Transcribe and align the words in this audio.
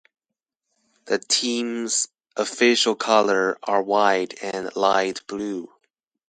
The 1.05 1.19
team's 1.19 2.07
official 2.35 2.95
colors 2.95 3.57
are 3.61 3.83
white 3.83 4.39
and 4.43 4.75
light 4.75 5.21
blue. 5.27 5.71